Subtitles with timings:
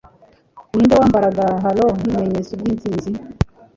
[0.73, 3.11] ninde wambaraga halo nk'ikimenyetso cy'intsinzi